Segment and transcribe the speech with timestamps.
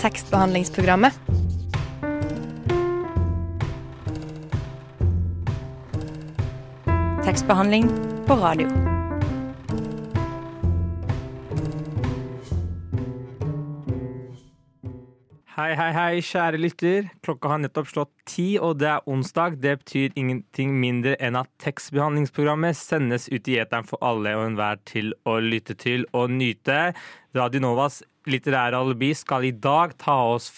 [0.00, 1.12] tekstbehandlingsprogrammet.
[7.24, 7.88] Tekstbehandling
[8.26, 8.68] på radio.
[15.60, 17.08] Hei, hei, hei, kjære lytter.
[17.20, 19.58] Klokka har nettopp slått ti, og det er onsdag.
[19.60, 24.80] Det betyr ingenting mindre enn at tekstbehandlingsprogrammet sendes ut i eteren for alle og enhver
[24.88, 26.94] til å lytte til og nyte.
[27.36, 30.50] Radio Novas litterære alibi skal i dag ta oss,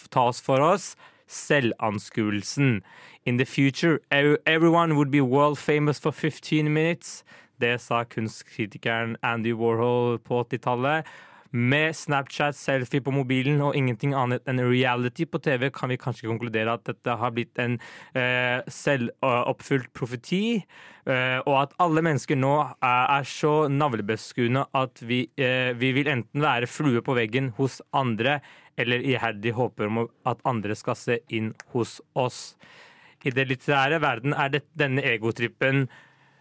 [0.43, 0.97] for oss
[1.29, 2.83] selvanskuelsen.
[3.25, 7.25] In the future, everyone would be world famous for 15 minutes.
[7.61, 11.07] Det sa kunstkritikeren Andy Warhol på 80-tallet.
[11.53, 16.31] Med Snapchat, selfie på mobilen og ingenting annet enn reality på TV kan vi kanskje
[16.31, 17.75] konkludere at dette har blitt en
[18.17, 20.63] eh, selvoppfylt profeti,
[21.05, 26.09] eh, og at alle mennesker nå er, er så navlebeskuende at vi, eh, vi vil
[26.15, 28.41] enten være flue på veggen hos andre,
[28.81, 32.55] eller iherdig håper om at andre skal se inn hos oss.
[33.29, 35.85] I det litterære verden er det, denne egotrippen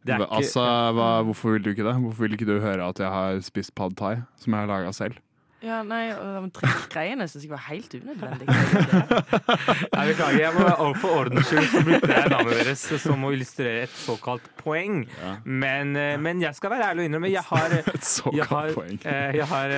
[0.00, 0.26] Ikke...
[0.32, 0.62] Altså,
[0.96, 1.96] hva, Hvorfor vil du ikke det?
[2.00, 4.94] Hvorfor vil ikke du høre at jeg har spist pad thai, som jeg har laga
[4.96, 5.18] selv?
[5.60, 8.46] Ja, nei, og de greiene syns jeg var helt unødvendig.
[9.96, 10.38] jeg beklager.
[10.40, 14.48] jeg må For ordens skyld så brukte jeg navnet deres som å illustrere et såkalt
[14.62, 15.02] poeng.
[15.20, 15.34] Ja.
[15.44, 18.72] Men, eh, men, jeg skal være ærlig og innrømme, jeg har Et såkalt jeg har,
[18.78, 19.00] poeng.
[19.04, 19.76] har, jeg har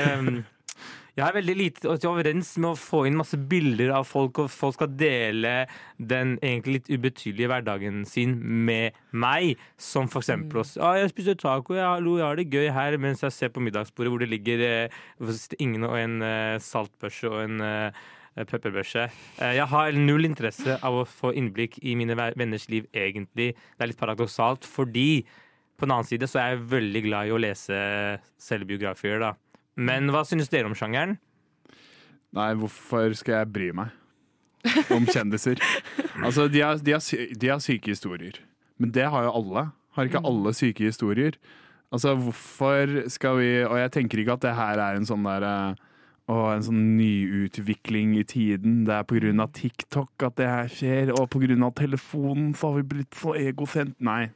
[1.13, 4.79] jeg er veldig lite overens med å få inn masse bilder av folk, og folk
[4.79, 5.67] skal dele
[5.99, 9.61] den egentlig litt ubetydelige hverdagen sin med meg.
[9.77, 10.79] Som for eksempel oss.
[10.79, 14.09] Ah, 'Jeg spiser taco, jeg, jeg har det gøy her', mens jeg ser på middagsbordet
[14.09, 14.89] hvor det ligger eh,
[15.59, 17.93] ingen og en eh, saltbørse og en eh,
[18.49, 19.11] pepperbørse.
[19.37, 23.53] Eh, jeg har null interesse av å få innblikk i mine venners liv, egentlig.
[23.53, 25.27] Det er litt paradoksalt, fordi
[25.77, 27.77] på den annen side så er jeg veldig glad i å lese
[28.41, 29.35] selvbiografier, da.
[29.77, 31.17] Men hva synes dere om sjangeren?
[32.37, 33.93] Nei, hvorfor skal jeg bry meg
[34.93, 35.61] om kjendiser?
[36.27, 38.41] altså, de har, de, har, de har, syke historier.
[38.81, 39.67] Men det har jo alle.
[39.97, 41.37] Har ikke alle syke historier?
[41.93, 45.75] Altså, hvorfor skal vi Og jeg tenker ikke at det her er en sånn derre
[46.31, 48.83] og en sånn nyutvikling i tiden.
[48.87, 49.47] Det er pga.
[49.53, 51.71] TikTok at det her skjer, og pga.
[51.77, 53.97] telefonen så har vi blitt så egosent.
[54.01, 54.31] Nei,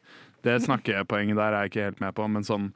[0.45, 2.73] det snakkepoenget der er jeg ikke helt med på, men sånn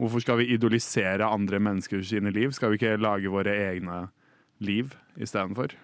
[0.00, 2.52] Hvorfor skal vi idolisere andre mennesker sine liv?
[2.52, 4.08] Skal vi ikke lage våre egne
[4.58, 5.76] liv istedenfor?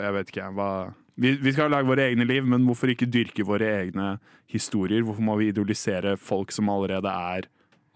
[0.00, 0.70] Jeg vet ikke, hva
[1.14, 4.14] vi, vi, skal lage våre egne liv, men hvorfor ikke dyrke våre egne
[4.50, 5.02] historier?
[5.04, 7.48] Hvorfor må vi idolisere folk som allerede er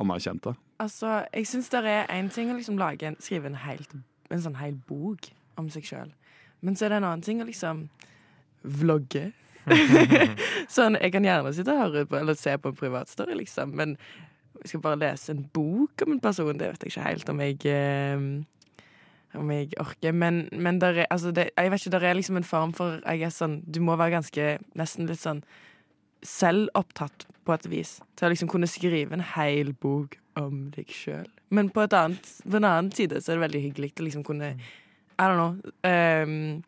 [0.03, 0.53] anerkjente?
[0.79, 3.97] Altså, jeg syns det er én ting å liksom lage en, skrive en, helt,
[4.29, 6.13] en sånn hel bok om seg sjøl.
[6.61, 7.87] Men så er det en annen ting å liksom
[8.83, 9.31] vlogge.
[10.77, 13.97] sånn, Jeg kan gjerne sitte og høre på eller se på en privatstory, liksom, men
[14.63, 16.59] jeg skal bare lese en bok om en person.
[16.59, 18.27] Det vet jeg ikke helt om jeg eh,
[19.37, 20.13] om jeg orker.
[20.13, 23.01] Men, men der er, altså det, jeg vet ikke, der er liksom en form for
[23.05, 25.43] jeg er sånn, Du må være ganske nesten litt sånn
[26.27, 27.99] selv opptatt på et vis.
[28.17, 31.29] Til å liksom kunne skrive en hel bok om deg sjøl.
[31.55, 34.25] Men på, et annet, på en annen side så er det veldig hyggelig å liksom
[34.27, 35.55] kunne I don't know
[35.87, 36.65] um,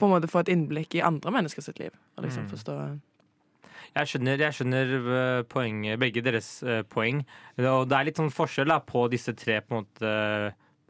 [0.00, 1.92] På en måte få et innblikk i andre mennesker sitt liv.
[2.16, 2.50] Og liksom Mm.
[2.54, 2.76] forstå
[3.90, 7.24] Jeg skjønner, jeg skjønner poeng, begge deres eh, poeng.
[7.58, 10.12] Og det er litt sånn forskjell da, på disse tre på en måte,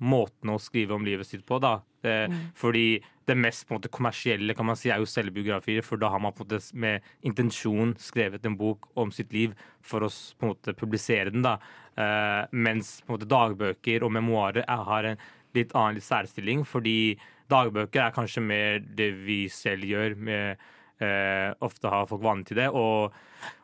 [0.00, 1.58] måtene å skrive om livet sitt på.
[1.62, 1.78] da.
[2.04, 6.00] Eh, Fordi det mest på en måte, kommersielle kan man si, er jo selvbiografier, for
[6.00, 10.04] da har man på en måte med intensjon skrevet en bok om sitt liv for
[10.04, 11.44] å på en måte publisere den.
[11.46, 11.58] da.
[11.96, 15.22] Eh, mens på en måte, dagbøker og memoarer er, har en
[15.54, 17.18] litt annen litt særstilling, fordi
[17.50, 20.16] dagbøker er kanskje mer det vi selv gjør.
[20.16, 20.56] med
[21.00, 23.14] Eh, ofte har folk vane til det, og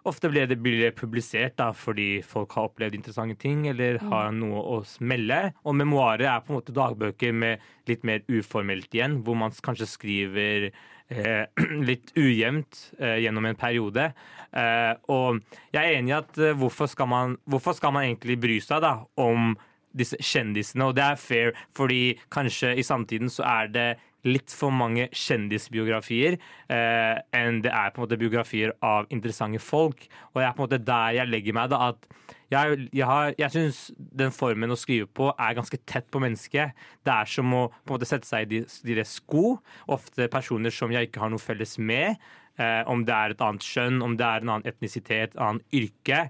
[0.08, 4.30] ofte blir det, blir det publisert da, fordi folk har opplevd interessante ting eller har
[4.32, 5.40] noe å melde.
[5.68, 9.90] Og memoarer er på en måte dagbøker med litt mer uformelt igjen, hvor man kanskje
[9.90, 11.44] skriver eh,
[11.90, 14.10] litt ujevnt eh, gjennom en periode.
[14.56, 15.42] Eh, og
[15.74, 18.80] jeg er enig i at eh, hvorfor, skal man, hvorfor skal man egentlig bry seg
[18.86, 19.54] da, om
[19.96, 20.88] disse kjendisene?
[20.88, 23.88] Og det er fair, fordi kanskje i samtiden så er det
[24.26, 30.06] litt for mange kjendisbiografier eh, enn det er på en måte biografier av interessante folk.
[30.32, 31.70] Og det er på en måte der jeg legger meg.
[31.72, 32.08] da, at
[32.52, 36.74] jeg, jeg, jeg syns den formen å skrive på er ganske tett på mennesket.
[37.06, 39.56] Det er som å på en måte sette seg i de- deres sko.
[39.90, 42.20] Ofte personer som jeg ikke har noe felles med.
[42.56, 45.74] Eh, om det er et annet skjønn, om det er en annen etnisitet, et annet
[45.76, 46.22] yrke.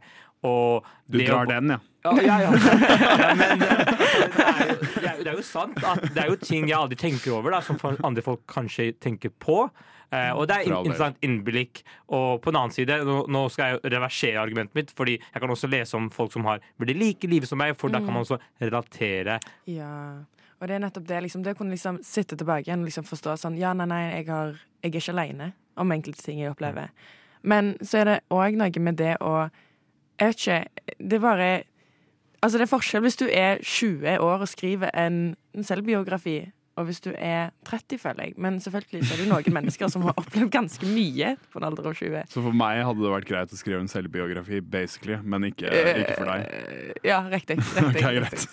[0.47, 1.81] Og Du drar å- den, ja.
[2.07, 2.51] ja, ja, ja.
[3.23, 3.69] ja men det
[4.47, 7.57] er, jo, det, er jo, sant at det er jo ting jeg aldri tenker over,
[7.57, 9.65] da, som andre folk kanskje tenker på.
[10.15, 11.83] Eh, og det er interessant innblikk.
[12.15, 15.53] Og på den annen side, nå, nå skal jeg reversere argumentet mitt, fordi jeg kan
[15.53, 18.23] også lese om folk som har veldig like livet som meg, for da kan man
[18.23, 19.41] også relatere.
[19.71, 19.93] Ja.
[20.57, 21.21] Og det er nettopp det.
[21.27, 24.03] Liksom, det å kunne liksom sitte tilbake igjen og liksom forstå sånn Ja, nei, nei,
[24.15, 26.95] jeg, har, jeg er ikke aleine om enkelte ting jeg opplever.
[27.47, 29.49] Men så er det òg noe med det å
[30.21, 30.65] Jeg vet ikke.
[30.99, 31.63] Det er bare
[32.43, 36.45] Altså, det er forskjell hvis du er 20 år og skriver en, en selvbiografi,
[36.77, 38.35] og hvis du er 30, føler jeg.
[38.37, 41.89] Men selvfølgelig så er det noen mennesker som har opplevd ganske mye på en alder
[41.89, 42.27] av 20.
[42.33, 46.19] Så for meg hadde det vært greit å skrive en selvbiografi, basically, men ikke, ikke
[46.19, 46.45] for deg.
[46.47, 47.57] Eh, Ja, riktig.
[47.63, 48.45] riktig, Ok, greit.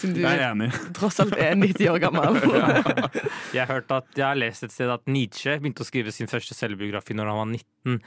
[0.00, 0.70] Siden du Jeg er enig.
[0.96, 2.40] tross alt er 90 år gammel.
[3.56, 6.54] Jeg har at jeg har lest et sted at Nietzsche begynte å skrive sin første
[6.56, 8.00] selvbiografi når han var 19,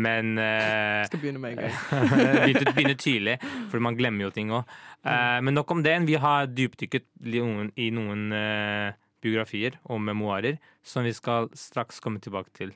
[0.00, 1.76] men eh, Skal begynne med en gang.
[2.44, 3.36] begynte, begynne tidlig,
[3.70, 4.64] for man glemmer jo ting òg.
[5.44, 5.94] men nok om det.
[6.08, 12.00] Vi har dypdykket i noen, i noen eh, biografier og memoarer som vi skal straks
[12.00, 12.72] komme tilbake til.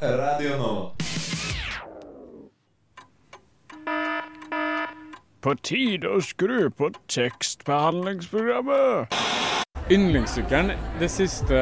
[0.00, 0.92] Radio nå.
[5.40, 9.06] På tide å skru på tekstbehandlingsprogrammet.
[9.90, 10.70] Yndlingssykkelen
[11.00, 11.56] de siste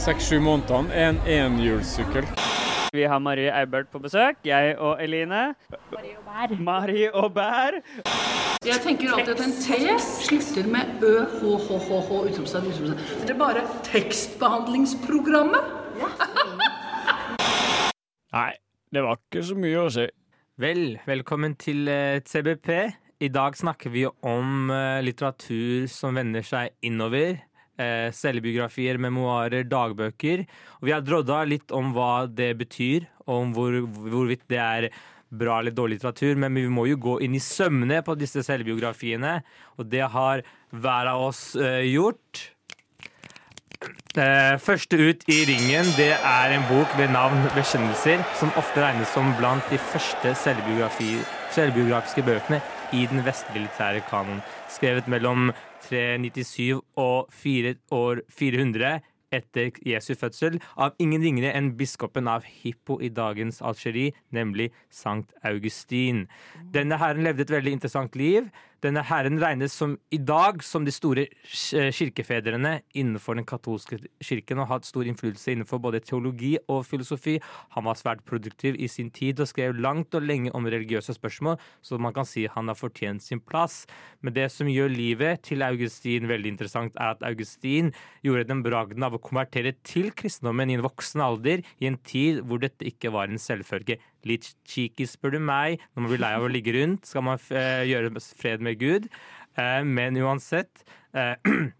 [0.00, 2.24] seks-sju månedene er en enhjulssykkel.
[2.92, 4.36] Vi har Marie Eibert på besøk.
[4.44, 5.54] Jeg og Eline.
[5.92, 6.48] Marie og Bær.
[6.58, 7.70] Marie og Bær.
[8.64, 9.68] Jeg tenker alltid at en T
[10.00, 11.24] slutter med ø, h,
[11.66, 12.98] h, h, h, utropstegn, utropstegn.
[13.26, 15.62] Det er bare tekstbehandlingsprogrammet.
[18.38, 18.52] Nei,
[18.94, 20.06] det var ikke så mye å si.
[20.58, 22.68] Vel, velkommen til eh, CBP.
[23.20, 27.36] I dag snakker vi om eh, litteratur som vender seg innover.
[27.78, 30.40] Eh, selvbiografier, memoarer, dagbøker.
[30.80, 34.88] Og vi har drodda litt om hva det betyr, og om hvor, hvorvidt det er
[35.30, 39.42] bra eller dårlig litteratur, men vi må jo gå inn i sømmene på disse selvbiografiene,
[39.78, 40.42] og det har
[40.74, 42.48] hver av oss eh, gjort.
[44.18, 49.14] Eh, første ut i ringen det er en bok ved navn 'Bekjennelser', som ofte regnes
[49.14, 51.22] som blant de første selvbiografi-
[51.54, 52.58] selvbiografiske bøkene
[52.92, 54.42] i den vestmilitære kanon.
[54.66, 55.52] Skrevet mellom
[55.86, 58.98] 397 og 4 år 400
[59.34, 65.34] etter Jesu fødsel av ingen ringere enn biskopen av Hippo i dagens Algerie, nemlig Sankt
[65.46, 66.26] Augustin.
[66.74, 68.48] Denne herren levde et veldig interessant liv.
[68.78, 74.68] Denne herren regnes som i dag som de store kirkefedrene innenfor den katolske kirken og
[74.68, 77.40] har hatt stor innflytelse innenfor både teologi og filosofi.
[77.74, 81.58] Han var svært produktiv i sin tid og skrev langt og lenge om religiøse spørsmål,
[81.82, 83.80] så man kan si han har fortjent sin plass.
[84.22, 87.90] Men det som gjør livet til Augustin veldig interessant, er at Augustin
[88.22, 92.44] gjorde den bragden av å konvertere til kristendommen i en voksen alder, i en tid
[92.46, 93.98] hvor dette ikke var en selvfølge.
[94.26, 95.82] Litt cheeky, spør du meg.
[95.94, 99.10] Når man blir lei av å ligge rundt, skal man eh, gjøre fred med Gud.
[99.58, 100.84] Eh, men uansett
[101.14, 101.36] eh,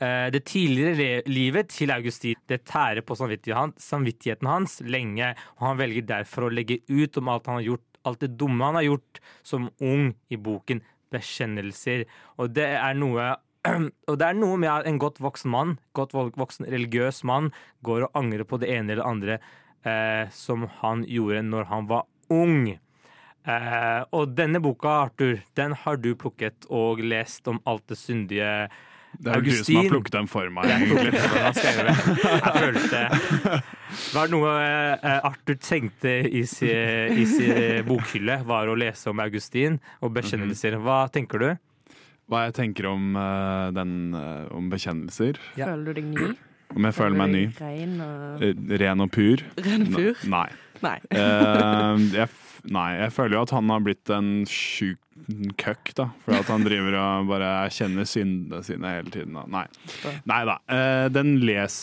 [0.00, 6.46] Det tidligere livet til Augustin det tærer på samvittigheten hans, lenge, og han velger derfor
[6.46, 9.68] å legge ut om alt han har gjort, alt det dumme han har gjort som
[9.76, 10.80] ung i boken
[11.12, 12.06] Bekjennelser.
[12.40, 13.34] Og det er noe
[14.08, 17.50] og det er noe med en godt voksen mann, godt voksen religiøs mann,
[17.84, 19.40] går og angrer på det ene eller andre
[19.86, 22.68] eh, som han gjorde når han var ung.
[22.70, 28.50] Eh, og denne boka, Arthur, den har du plukket og lest om alt det syndige
[29.16, 31.14] Det er jo du som har plukket den for meg, egentlig.
[31.16, 33.00] Jeg følte
[34.12, 39.24] Var det noe eh, Arthur tenkte i sin, i sin bokhylle, var å lese om
[39.24, 40.76] Augustin og bekjennelser.
[40.84, 41.50] Hva tenker du?
[42.30, 45.40] Hva jeg tenker om, eh, den, eh, om bekjennelser.
[45.58, 45.72] Ja.
[45.72, 46.28] Føler du deg ny?
[46.76, 47.44] Om jeg føler meg ny.
[47.60, 49.42] Ren og Eh, Ren og pur.
[49.66, 50.24] Ren og pur?
[50.30, 50.46] Nei.
[50.80, 50.96] Nei.
[51.12, 52.28] uh, jeg,
[52.72, 55.02] nei, jeg føler jo at han har blitt en sjuk
[55.60, 56.06] køkk, da.
[56.24, 59.36] For at han driver og bare erkjenner syndene sine hele tiden.
[59.36, 59.44] Da.
[59.52, 59.66] Nei.
[60.30, 60.56] nei da.
[60.70, 61.76] Uh, den les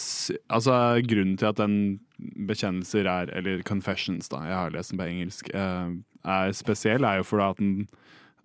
[0.50, 1.78] Altså, grunnen til at den
[2.18, 4.42] bekjennelser er Eller confessions, da.
[4.48, 5.52] Jeg har lest den på engelsk.
[5.54, 7.88] Uh, er spesiell, er jo fordi at den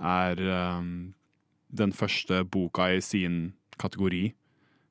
[0.02, 0.86] er eh,
[1.78, 4.32] den første boka i sin kategori,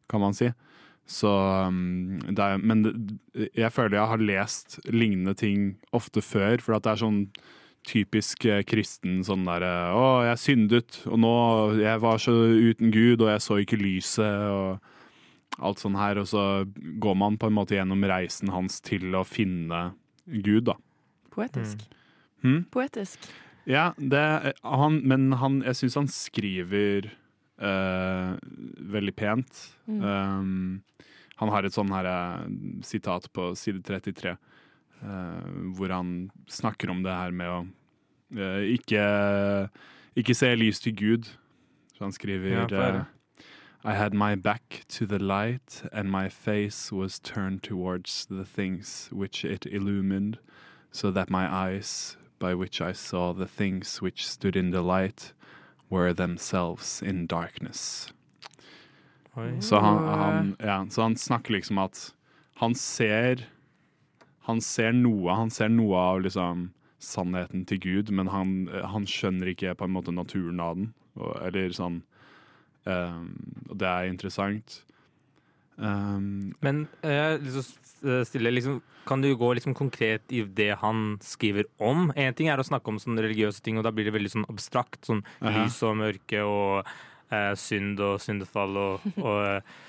[0.10, 0.51] kan man si.
[1.10, 1.31] Så
[1.67, 2.93] um, det er, Men det,
[3.58, 7.25] jeg føler jeg har lest lignende ting ofte før, for at det er sånn
[7.88, 11.34] typisk eh, kristen sånn derre Å, jeg syndet, og nå
[11.81, 16.22] Jeg var så uten Gud, og jeg så ikke lyset, og alt sånn her.
[16.22, 16.43] Og så
[17.01, 19.91] går man på en måte gjennom reisen hans til å finne
[20.25, 20.77] Gud, da.
[21.34, 21.84] Poetisk.
[22.46, 22.63] Hm?
[22.74, 23.25] Poetisk.
[23.70, 24.22] Ja, det,
[24.65, 27.12] han, men han, jeg syns han skriver
[27.61, 28.31] eh,
[28.95, 29.61] veldig pent.
[29.85, 30.01] Mm.
[30.01, 30.83] Um,
[31.41, 32.47] han har et sånn her eh,
[32.85, 34.35] sitat på side 33
[35.01, 37.61] uh, hvor han snakker om det her med å
[38.37, 39.05] uh, ikke,
[40.17, 41.31] ikke se lys til Gud.
[41.95, 43.05] Så han skriver Ja,
[43.83, 49.09] I had my back to the light, and my face was turned towards the things
[49.11, 50.37] which it illumined,
[50.91, 55.33] so that my eyes, by which I saw the things which stood in the light,
[55.91, 58.13] were themselves in darkness.
[59.60, 62.13] Så han, han, ja, så han snakker liksom at
[62.60, 63.48] han ser
[64.41, 66.71] Han ser noe, han ser noe av liksom
[67.01, 70.88] sannheten til Gud, men han, han skjønner ikke på en måte naturen av den.
[71.13, 72.00] Og, eller sånn
[72.89, 73.27] um,
[73.69, 74.79] Og det er interessant.
[75.81, 77.63] Um, Men eh, liksom,
[78.27, 82.11] stille, liksom, kan du gå liksom konkret i det han skriver om?
[82.15, 84.45] En ting er å snakke om sånne religiøse ting, og da blir det veldig sånn
[84.51, 85.01] abstrakt.
[85.09, 85.63] Sånn Aha.
[85.65, 86.85] lys og mørke og
[87.33, 89.79] eh, synd og syndefall og, og eh,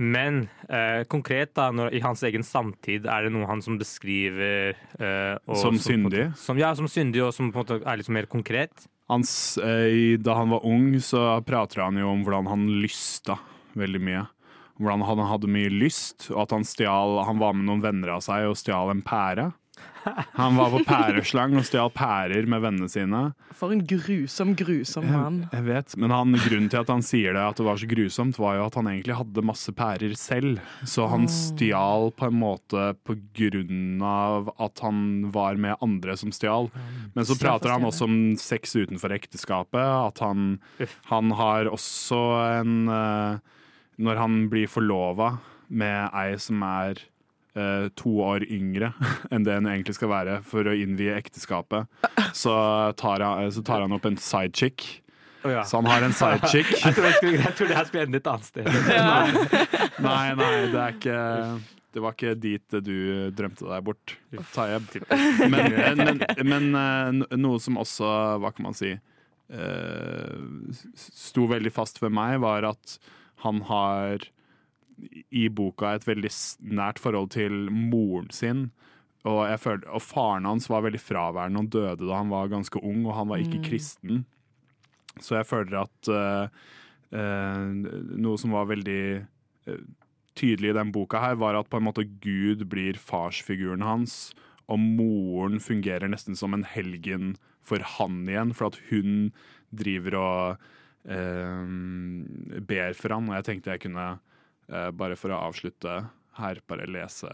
[0.00, 4.76] Men eh, konkret, da, når, i hans egen samtid, er det noe han som beskriver
[4.96, 6.28] eh, og Som syndig?
[6.30, 8.88] måte- Som, ja, som syndig, og som på en måte er liksom mer konkret?
[9.08, 13.38] hans, eh, da han var ung, så prater han jo om hvordan han lysta
[13.74, 14.26] veldig mye.
[14.78, 18.22] Hvordan han hadde mye lyst, og at han stjal Han var med noen venner av
[18.24, 19.50] seg og stjal en pære.
[20.38, 23.20] Han var på pæreslang og stjal pærer med vennene sine.
[23.56, 25.40] For en grusom, grusom mann.
[25.52, 28.40] Jeg vet, men han, grunnen til at han sier det, at det var så grusomt,
[28.40, 30.62] var jo at han egentlig hadde masse pærer selv.
[30.88, 36.32] Så han stjal på en måte på grunn av at han var med andre som
[36.34, 36.70] stjal.
[37.16, 39.82] Men så prater han også om sex utenfor ekteskapet.
[39.82, 40.58] At han,
[41.10, 42.22] han har også
[42.62, 43.56] en eh,
[43.98, 45.32] Når han blir forlova
[45.68, 47.00] med ei som er
[47.58, 48.92] eh, to år yngre
[49.34, 51.88] enn det hun egentlig skal være for å innvie ekteskapet,
[52.36, 52.54] så
[53.00, 54.86] tar han, så tar han opp en sidechick.
[55.46, 55.62] Oh, ja.
[55.66, 56.70] Så han har en sidechick.
[56.84, 58.70] Jeg trodde jeg skulle- jeg trodde jeg skulle ende et annet sted.
[60.08, 61.18] Nei, nei, det er ikke
[61.94, 62.96] Det var ikke dit du
[63.34, 64.14] drømte deg bort,
[64.54, 64.88] Tayeb.
[65.50, 68.10] Men, men, men eh, noe som også,
[68.42, 70.34] hva kan man si, eh,
[70.98, 72.98] sto veldig fast for meg, var at
[73.44, 74.26] han har
[75.30, 76.30] i boka et veldig
[76.74, 78.68] nært forhold til moren sin.
[79.28, 83.04] Og, følte, og faren hans var veldig fraværende og døde da han var ganske ung,
[83.06, 83.64] og han var ikke Mm.
[83.64, 84.26] kristen.
[85.20, 86.48] Så jeg føler at uh,
[87.12, 87.70] uh,
[88.18, 89.26] noe som var veldig
[89.66, 89.80] eh,
[90.38, 94.32] tydelig i den boka her, var at på en måte Gud blir farsfiguren hans,
[94.68, 99.32] og moren fungerer nesten som en helgen for han igjen, for at hun
[99.74, 100.68] driver og
[101.04, 103.28] ber for han.
[103.28, 104.18] Og jeg tenkte jeg kunne,
[104.68, 107.30] eh, bare for å avslutte her, bare lese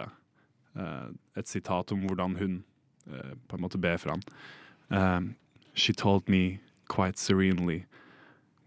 [0.76, 2.64] eh, et sitat om hvordan hun
[3.10, 4.22] eh, på en måte ber for han.
[4.90, 5.36] Um,
[5.74, 7.86] she told me quite serenely,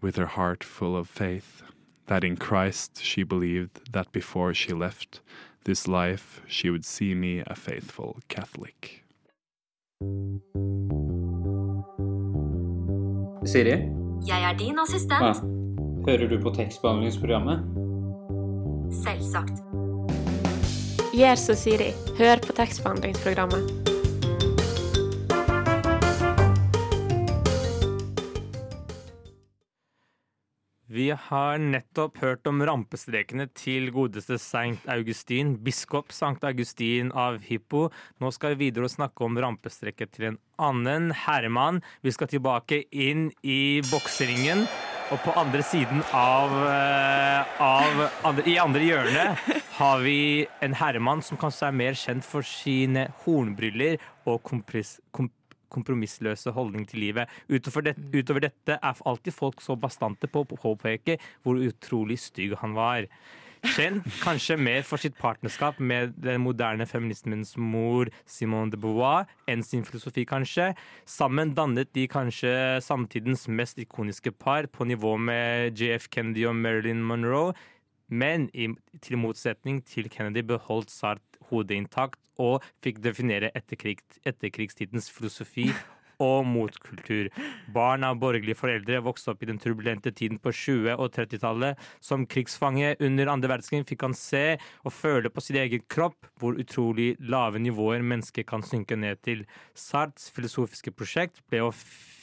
[0.00, 1.62] with her heart full of faith,
[2.06, 5.20] that in Christ she believed that before she left
[5.64, 9.04] this life she would see me a faithful Catholic.
[13.44, 13.90] Siri,
[14.26, 14.82] Jeg er din ja.
[14.82, 15.42] assistent.
[16.06, 17.62] hører du på tekstbehandlingsprogrammet?
[19.04, 19.62] Selvsagt.
[21.14, 21.92] Gjør som Siri.
[22.18, 23.87] Hør på tekstbehandlingsprogrammet.
[30.98, 37.84] Vi har nettopp hørt om rampestrekene til godeste Sankt Augustin, biskop Sankt Augustin av Hippo.
[38.18, 41.84] Nå skal vi videre og snakke om rampestreket til en annen herremann.
[42.02, 44.64] Vi skal tilbake inn i bokseringen.
[45.14, 51.22] Og på andre siden av, eh, av andre, I andre hjørne har vi en herremann
[51.22, 55.30] som kanskje er mer kjent for sine hornbriller og kompris, kom,
[55.72, 57.34] kompromissløse holdning til livet.
[57.48, 62.56] Utover, det, utover dette er alltid folk så bastante på å påpeke hvor utrolig stygg
[62.62, 63.08] han var.
[63.66, 69.64] Kjent kanskje mer for sitt partnerskap med den moderne feminismens mor Simone de Beauvoir enn
[69.66, 70.70] sin filosofi, kanskje.
[71.08, 72.52] Sammen dannet de kanskje
[72.84, 77.56] samtidens mest ikoniske par, på nivå med JF Kennedy og Marilyn Monroe.
[78.08, 78.70] Men i,
[79.04, 85.68] til motsetning til Kennedy beholdt Sartre hodet intakt og fikk definere etterkrig, etterkrigstidens filosofi
[86.22, 87.28] og motkultur.
[87.74, 91.78] Barn av borgerlige foreldre vokste opp i den turbulente tiden på 20- og 30-tallet.
[92.02, 94.44] Som krigsfange under andre verdenskrig fikk han se
[94.82, 99.46] og føle på sin egen kropp hvor utrolig lave nivåer mennesker kan synke ned til.
[99.78, 101.74] Sarts filosofiske prosjekt ble å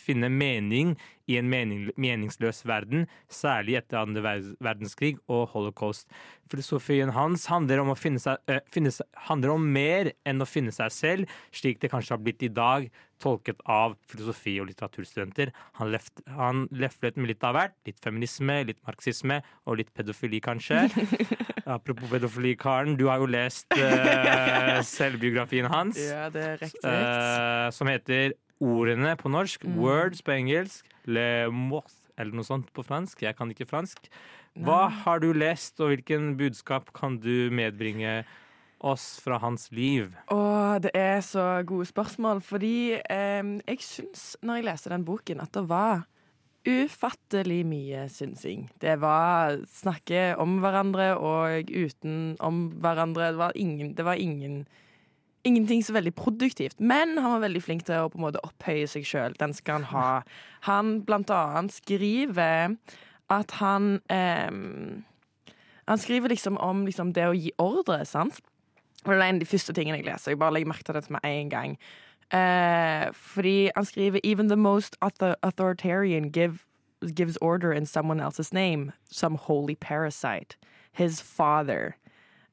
[0.05, 0.95] finne mening
[1.25, 4.21] i en mening, meningsløs verden, særlig etter andre
[4.63, 6.05] verdenskrig og holocaust.
[6.51, 8.61] Filosofien hans handler om, seg, eh,
[8.93, 12.51] seg, handler om mer enn å finne seg selv, slik det kanskje har blitt i
[12.53, 12.89] dag,
[13.21, 15.51] tolket av filosofi- og litteraturstudenter.
[15.79, 17.75] Han, left, han leflet med litt av hvert.
[17.87, 20.85] Litt feminisme, litt marxisme og litt pedofili, kanskje.
[21.65, 22.97] Apropos pedofili, Karen.
[22.99, 25.97] Du har jo lest eh, selvbiografien hans.
[25.97, 29.77] Ja, eh, som heter Ordene på norsk, Mm.
[29.81, 33.21] Words på engelsk, Le Mot eller noe sånt på fransk.
[33.21, 34.07] Jeg kan ikke fransk.
[34.55, 38.23] Hva har du lest, og hvilken budskap kan du medbringe
[38.79, 40.13] oss fra hans liv?
[40.31, 45.41] Åh, det er så gode spørsmål, fordi eh, jeg syns, når jeg leste den boken,
[45.41, 46.05] at det var
[46.65, 48.69] ufattelig mye synsing.
[48.81, 53.31] Det var snakke om hverandre og uten om hverandre.
[53.33, 54.65] Det var ingen, det var ingen
[55.45, 58.87] Ingenting så veldig produktivt, men han var veldig flink til å på en måte opphøye
[58.89, 59.35] seg sjøl.
[59.37, 60.09] Den skal han ha.
[60.65, 62.73] Han blant annet skriver
[63.29, 64.49] at han eh,
[65.85, 68.41] Han skriver liksom om liksom det å gi ordre, sant?
[69.05, 70.31] Og det er en av de første tingene jeg leser.
[70.33, 71.77] Jeg bare legger merke til dette med en gang.
[72.33, 76.65] Eh, fordi han skriver Even the most authoritarian give,
[77.13, 78.93] gives order in someone else's name.
[79.11, 80.57] Some holy parasite.
[80.91, 81.97] His father.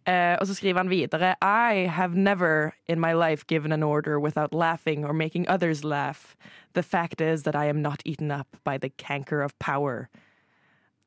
[0.06, 4.18] Eh, og så skriver han videre I have never in my life given an order
[4.18, 6.34] without laughing or making others laugh.
[6.74, 10.08] The fact is that I am not eaten up by the canker of power.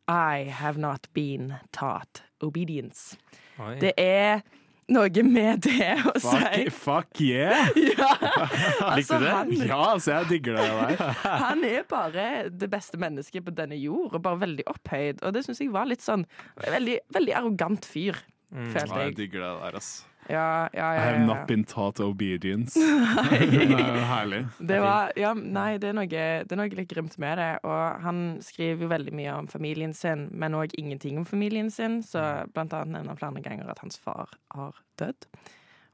[0.07, 3.17] I have not been taught obedience.
[3.59, 3.75] Oi.
[3.79, 4.41] Det er
[4.87, 7.71] noe med det å Fuck, si fuck yeah!
[7.97, 8.11] Ja,
[8.95, 9.31] Likte altså, du det?
[9.33, 10.67] han- Ja, altså, jeg digger det
[10.99, 11.11] der.
[11.47, 15.23] Han er bare det beste mennesket på denne jord, og bare veldig opphøyd.
[15.25, 16.27] Og det syns jeg var litt sånn
[16.61, 18.21] Veldig, veldig arrogant fyr,
[18.55, 19.15] Ja, følte jeg jeg.
[19.19, 19.93] digger det der, ass.
[20.25, 22.73] Ja, ja, I ja, have not been taught obedience.
[23.29, 24.39] det er jo herlig.
[24.57, 27.49] Det var, ja, nei, det er, noe, det er noe litt grimt med det.
[27.67, 31.99] Og han skriver jo veldig mye om familien sin, men òg ingenting om familien sin.
[32.01, 32.23] Så
[32.55, 35.29] blant annet nevner han flere ganger at hans far har dødd.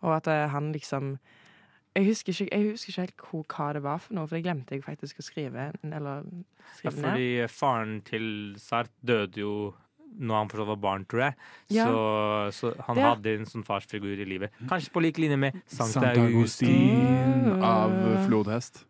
[0.01, 1.17] Og at eh, han liksom
[1.91, 4.45] jeg husker, ikke, jeg husker ikke helt hvor, hva det var for noe, for det
[4.45, 5.73] glemte jeg faktisk å skrive.
[5.83, 7.03] Eller Ja, skrive ned.
[7.03, 8.27] fordi faren til
[8.63, 9.55] Sart døde jo
[10.19, 11.33] når han fortsatt var barn, tror jeg.
[11.71, 11.87] Ja.
[11.87, 11.99] Så,
[12.59, 13.11] så han ja.
[13.13, 14.55] hadde en sånn farsfigur i livet.
[14.69, 17.95] Kanskje på lik linje med Sankt Sankt Augustin av
[18.27, 18.85] flodhest.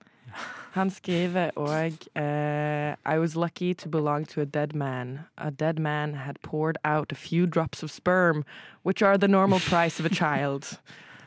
[0.71, 5.19] Han skriver òg uh, I was lucky to belong to a dead man.
[5.37, 8.45] A dead man had poured out a few drops of sperm,
[8.83, 10.79] which are the normal price of a child.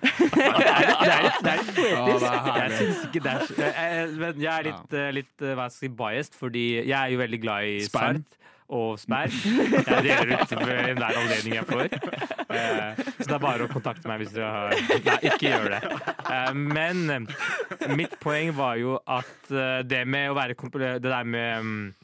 [0.05, 2.25] Det er litt, poetisk.
[2.61, 3.35] Jeg syns ikke det
[3.73, 6.97] er men jeg er litt, eh, litt eh, hva skal jeg si, biased, fordi jeg
[6.99, 8.21] er jo veldig glad i Sperm.
[8.21, 8.41] Sartre.
[8.73, 9.29] Og sperr.
[9.29, 11.91] Jeg deler ut ved enhver anledning jeg får.
[12.55, 15.81] Eh, Så det er bare å kontakte meg hvis dere har Nei, ikke gjør det.
[16.33, 19.53] Eh, Men eh, mitt poeng var jo at
[19.85, 21.95] det med å være Det der med mm,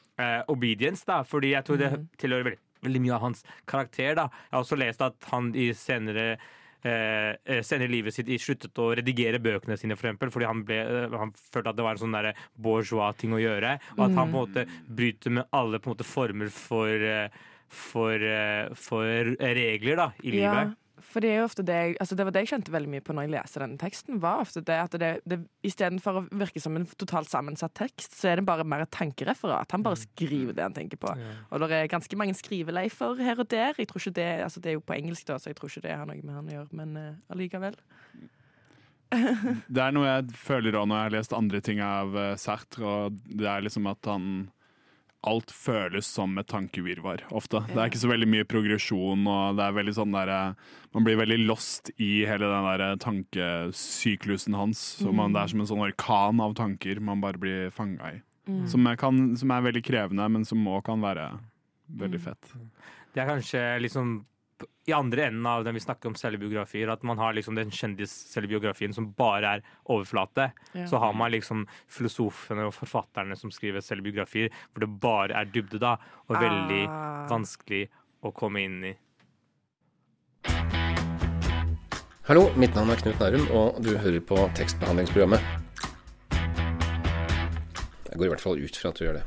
[0.53, 4.15] obedience, da, fordi jeg tror det tilhører veldig, veldig mye av hans karakter.
[4.19, 4.29] da.
[4.51, 6.37] Jeg har også lest at han i senere
[6.87, 10.49] eh, eh, senere i livet sitt i sluttet å redigere bøkene sine, for eksempel, fordi
[10.49, 12.19] han, ble, eh, han følte at det var en sånn
[12.57, 13.77] bourgeois-ting å gjøre.
[13.99, 17.41] Og at han på en måte bryter med alle på en måte former for, eh,
[17.71, 18.29] for,
[18.75, 20.77] for regler da, i livet.
[21.05, 23.05] For det er jo ofte det jeg, altså det var det jeg kjente veldig mye
[23.05, 24.21] på når jeg leste denne teksten.
[24.23, 28.31] var ofte det at det, det Istedenfor å virke som en totalt sammensatt tekst, så
[28.31, 29.71] er det bare mer et tankereferat.
[29.77, 31.13] Han bare skriver det han tenker på.
[31.51, 33.75] Og det er ganske mange skriveleifer her og der.
[33.77, 35.85] Jeg tror ikke Det altså det er jo på engelsk, da, så jeg tror ikke
[35.87, 37.77] det har noe med han å gjøre, men uh, allikevel.
[39.75, 42.85] Det er noe jeg føler òg når jeg har lest andre ting av eh, Sartre,
[42.87, 44.27] og det er liksom at han
[45.27, 47.61] alt føles som et tankevirvar ofte.
[47.69, 50.55] Det er ikke så veldig mye progresjon, og det er veldig sånn der, eh,
[50.97, 54.81] man blir veldig lost i hele den der eh, tankesyklusen hans.
[55.03, 58.21] Så man, det er som en sånn orkan av tanker man bare blir fanga i.
[58.49, 58.65] Mm.
[58.73, 61.31] Som, er, kan, som er veldig krevende, men som òg kan være
[61.91, 61.99] Mm.
[62.05, 62.53] veldig fett.
[63.15, 64.11] Det er kanskje liksom
[64.89, 68.95] i andre enden av den vi snakker om selvbiografier, at man har liksom den kjendis-selvbiografien
[68.97, 70.51] som bare er overflate.
[70.75, 70.87] Ja.
[70.91, 75.79] Så har man liksom filosofene og forfatterne som skriver selvbiografier, hvor det bare er dybde,
[75.83, 75.97] da,
[76.29, 77.27] og veldig Ah.
[77.31, 77.89] vanskelig
[78.23, 78.95] å komme inn i.
[82.29, 85.41] Hallo, mitt navn er Knut Nærum, og du hører på tekstbehandlingsprogrammet.
[88.11, 89.25] Jeg går i hvert fall ut fra at du gjør det.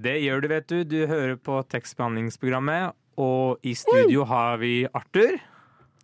[0.00, 0.76] Det gjør du, vet du.
[0.84, 5.36] Du hører på tekstbehandlingsprogrammet, og i studio har vi Arthur.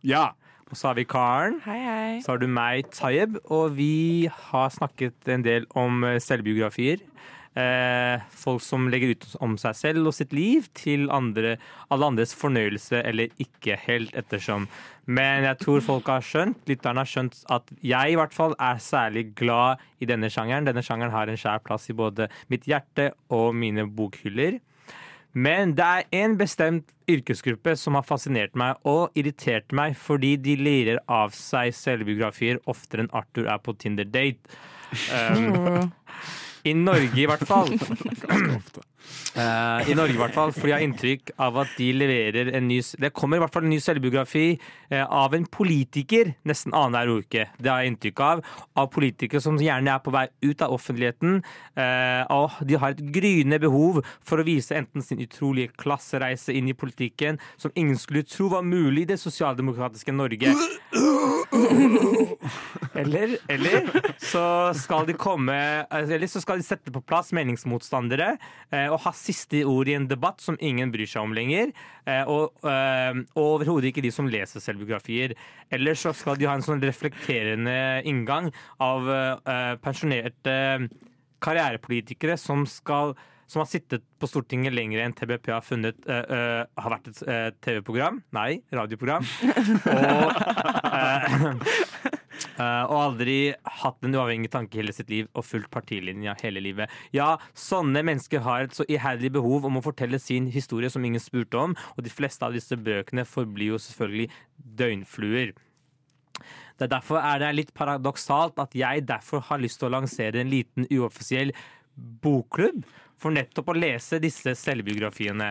[0.04, 0.28] Ja.
[0.66, 1.60] Og så har vi Karen.
[1.64, 2.14] Hei, hei.
[2.24, 7.04] Så har du meg, Tayeb, og vi har snakket en del om eh, selvbiografier.
[7.56, 11.54] Eh, folk som legger ut om seg selv og sitt liv til andre,
[11.88, 14.66] alle andres fornøyelse, eller ikke helt ettersom.
[15.06, 18.82] Men jeg tror folk har skjønt, lytterne har skjønt at jeg i hvert fall er
[18.82, 20.66] særlig glad i denne sjangeren.
[20.68, 24.58] Denne sjangeren har en skjær plass i både mitt hjerte og mine bokhyller.
[25.36, 30.56] Men det er en bestemt yrkesgruppe som har fascinert meg og irritert meg fordi de
[30.56, 34.56] lirer av seg selvbiografier oftere enn Arthur er på Tinder-date.
[35.12, 35.90] Um,
[36.64, 37.72] I Norge i hvert fall.
[39.36, 42.64] Eh, I Norge i hvert fall, fordi jeg har inntrykk av at de leverer en
[42.68, 44.46] ny Det kommer i hvert fall en ny selvbiografi
[44.88, 47.44] eh, av en politiker nesten annenhver uke.
[47.60, 48.42] Det har jeg inntrykk av.
[48.80, 51.42] Av politikere som gjerne er på vei ut av offentligheten.
[51.76, 56.70] Eh, og de har et gryende behov for å vise enten sin utrolige klassereise inn
[56.72, 60.54] i politikken, som ingen skulle tro var mulig i det sosialdemokratiske Norge.
[62.96, 63.90] Eller, eller
[64.22, 65.54] så skal de komme
[65.92, 68.32] Eller så skal de sette på plass meningsmotstandere
[68.72, 71.66] eh, ha siste ord i en debatt som ingen bryr seg om lenger.
[72.06, 75.30] Eh, og, eh, og overhodet ikke de som leser selvbiografier.
[75.72, 77.78] Ellers så skal de ha en sånn reflekterende
[78.08, 78.46] inngang
[78.82, 80.56] av eh, pensjonerte
[81.44, 83.08] karrierepolitikere som skal
[83.46, 87.20] som har sittet på Stortinget lenger enn TBP har funnet uh, uh, har vært et
[87.22, 88.18] uh, TV-program.
[88.34, 89.22] Nei, radioprogram.
[89.94, 90.34] Og,
[92.58, 93.38] eh, og aldri
[93.82, 96.92] hatt en uavhengig tanke hele sitt liv og fulgt partilinja hele livet.
[97.16, 101.22] Ja, sånne mennesker har et så iherdig behov om å fortelle sin historie som ingen
[101.22, 104.30] spurte om, og de fleste av disse bøkene forblir jo selvfølgelig
[104.82, 105.54] døgnfluer.
[106.76, 110.42] Det er Derfor er det litt paradoksalt at jeg derfor har lyst til å lansere
[110.42, 111.54] en liten uoffisiell
[111.96, 112.84] bokklubb
[113.16, 115.48] for nettopp å lese disse selvbiografiene.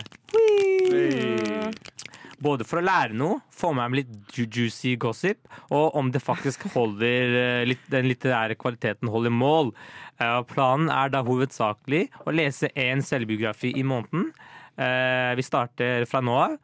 [2.44, 6.22] Både for å lære noe, få med meg litt ju- juicy gossip, og om det
[6.24, 9.72] faktisk holder eh, den litterære kvaliteten holder mål.
[10.20, 14.32] Eh, Planen er da hovedsakelig å lese én selvbiografi i måneden.
[14.76, 16.58] Eh, Vi starter fra nå av.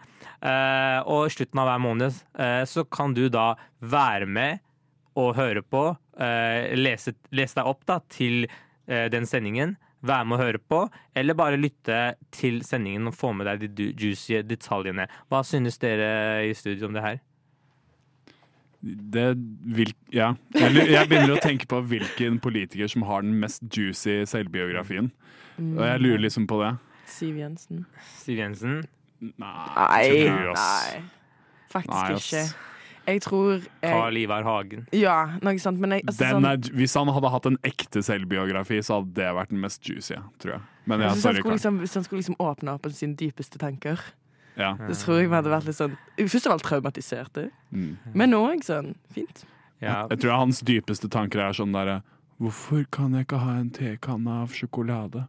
[1.06, 2.16] Og i slutten av hver måned
[2.68, 4.60] så kan du da være med
[5.20, 5.84] og høre på,
[6.82, 8.48] lese, lese deg opp da, til
[8.88, 10.84] den sendingen, være med å høre på,
[11.18, 11.98] eller bare lytte
[12.34, 15.08] til sendingen og få med deg de juicy detaljene.
[15.30, 17.20] Hva synes dere i studio om det her?
[18.82, 19.28] Det
[19.78, 20.32] vil, ja.
[20.58, 25.12] Jeg, jeg begynner å tenke på hvilken politiker som har den mest juicy selvbiografien.
[25.62, 26.72] Og jeg lurer liksom på det.
[27.12, 27.86] Siv Jensen.
[28.18, 28.80] Siv Jensen?
[29.22, 31.02] Nei, nei.
[31.70, 32.32] Faktisk Nei, ass.
[32.32, 32.71] ikke.
[33.08, 34.86] Jeg tror jeg, Carl Ivar Hagen.
[34.94, 35.80] Ja, noe sånt.
[35.82, 39.14] Men jeg, altså, Den sånn, er, hvis han hadde hatt en ekte selvbiografi, så hadde
[39.18, 40.62] det vært den mest juicy, tror jeg.
[40.86, 43.16] Men ja, hvis, han sorry, skulle liksom, hvis han skulle liksom åpne opp om sine
[43.18, 44.00] dypeste tanker,
[44.58, 44.76] Ja.
[44.92, 47.98] så tror jeg vi hadde vært litt sånn Først av alt traumatiserte, Mm.
[48.14, 49.46] men òg sånn fint.
[49.82, 50.08] Ja.
[50.10, 52.02] Jeg tror hans dypeste tanker er sånn derre
[52.40, 55.28] Hvorfor kan jeg ikke ha en tekanne av sjokolade?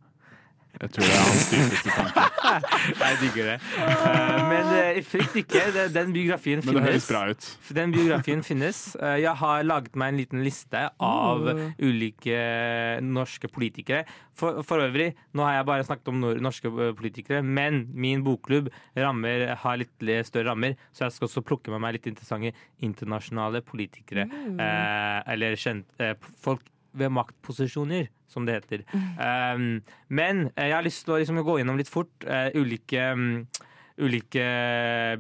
[0.80, 2.22] Jeg tror det er hans dypeste tanke.
[3.02, 3.56] Jeg digger det.
[3.78, 5.61] Eh, Men eh, frykt ikke,
[5.94, 7.11] den biografien Men det høres finnes.
[7.12, 7.48] bra ut.
[7.76, 8.80] Den biografien finnes.
[8.96, 11.62] Eh, Jeg har laget meg en liten liste av Mm.
[11.82, 12.38] ulike
[13.04, 14.04] norske politikere.
[14.35, 18.24] For, for øvrig, nå har jeg bare snakket om nor norske eh, politikere, men min
[18.24, 19.92] bokklubb rammer, har litt
[20.26, 24.24] større rammer, så jeg skal også plukke med meg litt interessante internasjonale politikere.
[24.30, 24.58] Mm.
[24.61, 26.64] Eh, eller kjent, eh, folk
[26.98, 28.85] ved maktposisjoner, som det heter.
[28.92, 33.11] Um, men eh, jeg har lyst til å liksom, gå gjennom litt fort uh, ulike
[33.12, 33.44] um,
[34.02, 34.42] ulike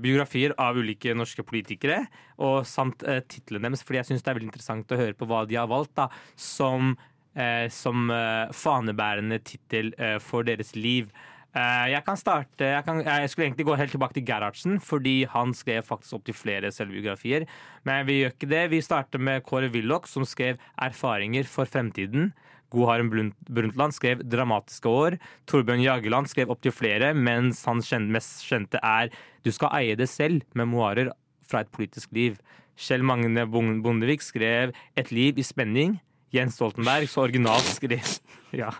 [0.00, 2.00] biografier av ulike norske politikere,
[2.42, 5.28] og samt uh, titlene deres, fordi jeg syns det er veldig interessant å høre på
[5.28, 6.08] hva de har valgt da,
[6.40, 6.94] som,
[7.36, 8.10] eh, som
[8.56, 9.92] fanebærende tittel
[10.24, 11.12] for deres liv.
[11.52, 15.26] Eh, jeg kan starte jeg, kan, jeg skulle egentlig gå helt tilbake til Gerhardsen, fordi
[15.28, 17.44] han skrev faktisk opptil flere selvbiografier.
[17.84, 18.62] Men vi gjør ikke det.
[18.72, 22.32] Vi starter med Kåre Willoch, som skrev 'Erfaringer for fremtiden'.
[22.72, 25.18] Gro Harem Brundtland skrev 'Dramatiske år'.
[25.46, 29.10] Torbjørn Jageland skrev opptil flere, mens hans mest kjente er
[29.44, 31.12] 'Du skal eie det selv', memoarer
[31.46, 32.38] fra et politisk liv.
[32.78, 36.00] Kjell Magne Bondevik skrev 'Et liv i spenning'.
[36.32, 38.00] Jens Stoltenberg så originalt skrev
[38.52, 38.70] ja.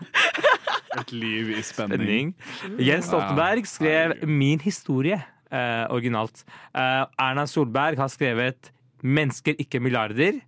[1.01, 2.33] Et liv i spenning.
[2.79, 5.19] Jens Stoltenberg skrev 'Min historie'
[5.51, 6.43] eh, originalt.
[6.75, 8.71] Eh, Erna Solberg har skrevet
[9.03, 10.41] 'Mennesker, ikke milliarder'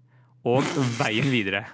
[0.46, 0.64] og
[1.00, 1.66] 'Veien videre'.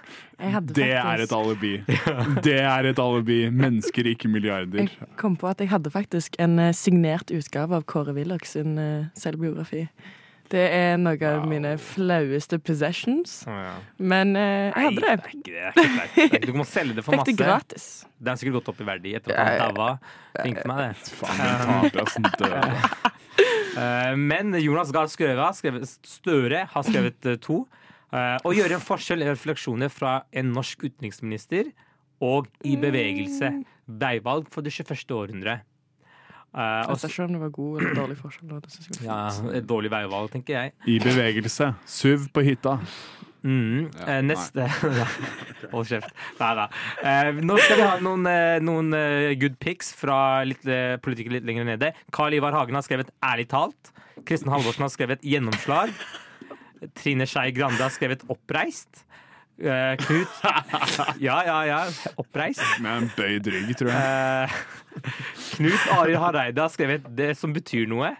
[0.74, 1.76] Det er et alibi.
[2.46, 3.50] Det er et alibi.
[3.50, 4.88] Mennesker, ikke milliarder.
[4.88, 8.78] Jeg kom på at jeg hadde faktisk en eh, signert utgave av Kåre Willoch sin
[8.78, 9.86] eh, selvbiografi.
[10.52, 13.38] Det er noe av mine flaueste possessions.
[13.98, 15.12] Men eh, jeg hadde det.
[15.12, 15.62] Det er ikke det.
[15.64, 16.26] er ikke.
[16.34, 17.32] Det er Du må selge det for Fikk masse.
[17.32, 17.86] det gratis.
[18.20, 19.70] Det har sikkert gått opp i verdi etter at han Ja, ja.
[19.72, 19.90] daua.
[20.44, 20.90] Ringte meg det.
[21.16, 23.16] Faen, uh, den
[24.28, 27.62] Men Jonas Gahr Støre har skrevet, Støre har skrevet eh, to.
[28.12, 31.72] Eh, Å gjøre en forskjell i refleksjoner fra en norsk utenriksminister
[32.22, 33.48] og i bevegelse.
[33.88, 35.16] Veivalg for det 21.
[35.16, 35.60] århundre.
[36.52, 38.48] Eh, og Jeg ser ikke om det var god eller dårlig forskjell.
[38.50, 38.60] da.
[38.60, 39.18] Det jeg ja,
[39.56, 40.72] et dårlig veivalg, tenker jeg.
[40.86, 41.74] I bevegelse.
[41.88, 42.78] SUV på hytta.
[43.42, 43.88] Mm.
[43.98, 44.68] Ja, eh, neste
[45.72, 46.12] Hold kjeft.
[46.38, 46.66] Nei da.
[47.02, 51.40] Eh, nå skal vi ha noen, eh, noen eh, good pics fra litt, eh, politikere
[51.40, 51.90] litt lenger nede.
[52.14, 53.90] Carl Ivar Hagen har skrevet 'Ærlig talt'.
[54.28, 55.96] Kristin Halvorsen har skrevet 'Gjennomslag'.
[56.98, 59.02] Trine Skei Grande har skrevet 'Oppreist'.
[59.62, 60.28] Eh, Knut
[61.26, 61.80] Ja, ja, ja.
[62.18, 62.62] Oppreist.
[62.82, 64.50] Med en bøyd rygg, tror jeg.
[64.50, 65.04] Uh,
[65.54, 68.16] Knut Arild Hareide har skrevet 'Det som betyr noe'.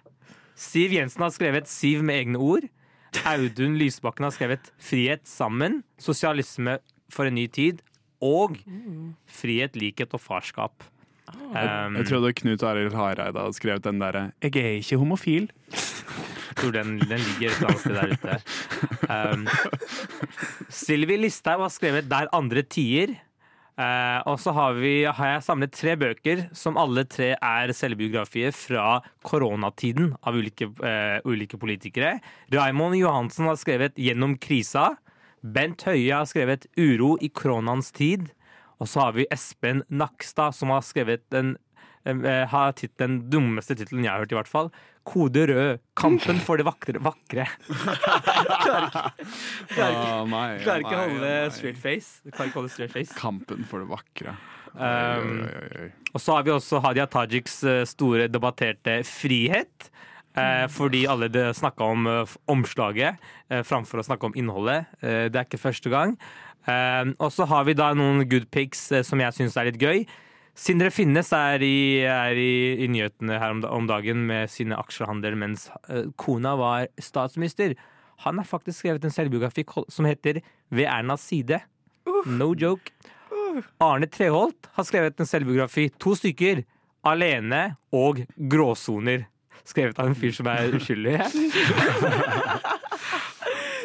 [0.54, 2.68] Siv Jensen har skrevet 'Siv med egne ord'.
[3.26, 6.78] Audun Lysbakken har skrevet 'Frihet sammen', 'Sosialisme
[7.10, 7.82] for en ny tid'
[8.22, 8.56] og
[9.26, 10.86] 'Frihet, likhet og farskap'.
[11.32, 15.50] Um, Jeg trodde Knut Arild Hareide hadde skrevet den derre 'Jeg er ikke homofil'.
[16.62, 18.38] Tror den, den ligger et eller annet sted der ute.
[19.10, 19.44] Um,
[20.70, 23.18] Sylvi Listhaug har skrevet 'Der andre tier'.
[23.72, 24.76] Uh, og så har,
[25.16, 31.24] har jeg samlet tre bøker som alle tre er selvbiografier fra koronatiden av ulike, uh,
[31.24, 32.18] ulike politikere.
[32.52, 34.96] Raymond Johansen har skrevet 'Gjennom krisa'.
[35.42, 38.30] Bent Høie har skrevet 'Uro i koronaens tid'.
[38.78, 41.56] Og så har vi Espen Nakstad som har skrevet den
[42.06, 44.70] uh, dummeste tittelen jeg har hørt, i hvert fall.
[45.04, 45.78] 'Kode rød.
[45.98, 47.00] Kampen for det vakre'.
[47.02, 47.46] vakre.
[49.74, 52.20] klarer ikke, klarer ikke, ikke holde straight face.
[52.30, 53.14] Klarer ikke holde straight face.
[53.18, 54.36] Kampen for det vakre.
[54.72, 55.88] Um, Oi, oi, oi.
[56.14, 59.90] Og så har vi også Hadia Tajiks eh, store debatterte frihet.
[60.32, 63.18] Eh, fordi alle det snakka om eh, omslaget
[63.52, 64.88] eh, framfor å snakke om innholdet.
[65.04, 66.14] Eh, det er ikke første gang.
[66.64, 69.80] Eh, og så har vi da noen good pics eh, som jeg syns er litt
[69.82, 70.06] gøy.
[70.52, 75.36] Sindre Finnes er i, er i, i nyhetene her om, om dagen med sine aksjehandler
[75.38, 77.72] mens uh, kona var statsminister.
[78.26, 81.62] Han har faktisk skrevet en selvbiografi som heter Ved Ernas side.
[82.26, 82.92] No joke.
[83.82, 86.62] Arne Treholt har skrevet en selvbiografi, to stykker,
[87.04, 89.26] alene og gråsoner.
[89.68, 91.18] Skrevet av en fyr som er uskyldig.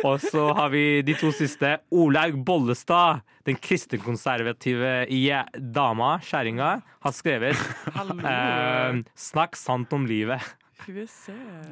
[0.05, 1.77] og så har vi de to siste.
[1.93, 5.07] Olaug Bollestad, den kristenkonservative
[5.73, 7.57] dama, kjerringa, har skrevet
[7.95, 10.43] eh, 'Snakk sant om livet'.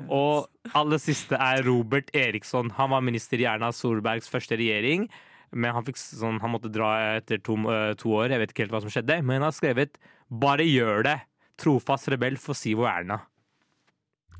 [0.09, 2.71] Og aller siste er Robert Eriksson.
[2.79, 5.07] Han var minister i Erna Solbergs første regjering.
[5.55, 8.33] Men han, fikk sånn, han måtte dra etter to, eh, to år.
[8.33, 9.21] Jeg vet ikke helt hva som skjedde.
[9.23, 9.97] Men han har skrevet
[10.29, 11.21] 'Bare gjør det'.
[11.57, 13.21] Trofast rebell for Siv og Erna.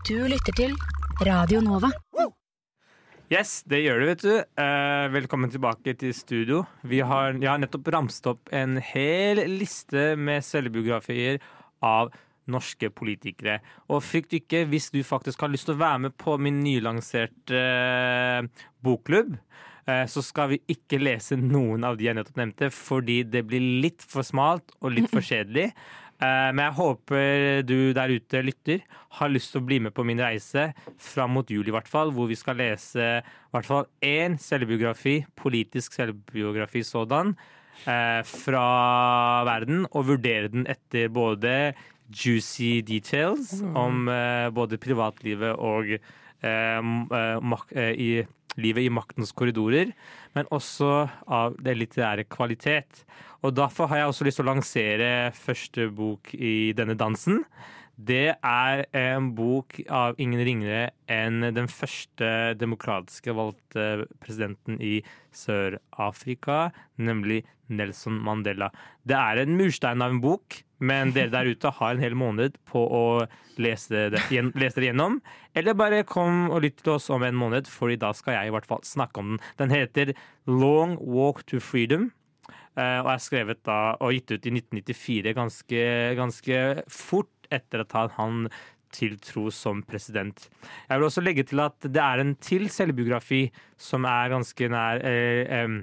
[0.05, 0.75] Du lytter til
[1.23, 1.89] Radio Nova.
[3.33, 4.33] Yes, det gjør det, vet du.
[4.61, 6.59] Eh, velkommen tilbake til studio.
[6.85, 11.39] Vi har, jeg har nettopp ramst opp en hel liste med selvbiografier
[11.81, 12.13] av
[12.45, 13.57] norske politikere.
[13.89, 17.57] Og frykt ikke hvis du faktisk har lyst til å være med på min nylanserte
[17.57, 19.39] eh, bokklubb.
[19.89, 23.65] eh, Så skal vi ikke lese noen av de jeg nettopp nevnte, fordi det blir
[23.81, 25.71] litt for smalt og litt for kjedelig.
[26.21, 28.79] Eh, Men jeg håper du der ute lytter
[29.19, 32.11] har lyst til å bli med på min reise fram mot jul, i hvert fall,
[32.11, 37.35] hvor vi skal lese i hvert fall én selvbiografi, politisk selvbiografi sådan,
[37.87, 41.73] eh, fra verden, og vurdere den etter både
[42.11, 43.75] juicy details Mm.
[43.75, 45.97] om eh, både privatlivet og
[47.97, 48.25] i
[48.61, 49.91] livet i maktens korridorer,
[50.35, 50.91] men også
[51.27, 53.03] av det litterære kvalitet.
[53.45, 57.43] Og Derfor har jeg også lyst til å lansere første bok i denne dansen.
[57.95, 62.27] Det er en bok av ingen ringere enn den første
[62.59, 64.97] demokratiske valgte presidenten i
[65.31, 68.67] Sør-Afrika, nemlig Nelson Mandela.
[69.07, 72.59] Det er en murstein av en bok, men dere der ute har en hel måned
[72.67, 73.05] på å
[73.57, 74.25] lese det,
[74.59, 75.21] lese det gjennom.
[75.55, 78.55] Eller bare kom og lytt til oss om en måned, for da skal jeg i
[78.57, 79.41] hvert fall snakke om den.
[79.61, 80.13] Den heter
[80.51, 82.11] Long Walk to Freedom.
[82.75, 85.81] eh, Og er skrevet da og gitt ut i 1994, ganske,
[86.19, 88.47] ganske fort etter at han-
[88.95, 90.47] tiltro som president.
[90.87, 95.01] Jeg vil også legge til at det er en til selvbiografi som er ganske nær
[95.03, 95.75] eh, eh,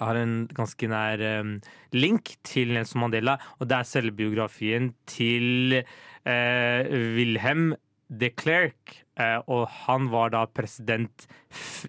[0.00, 1.54] har en ganske nær em,
[1.96, 7.70] link til Nelson Mandela, og det er selvbiografien til eh, Wilhelm
[8.10, 8.98] de Klerk.
[9.16, 11.24] Eh, og han var da president